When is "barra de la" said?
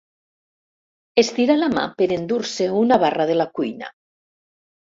3.07-3.49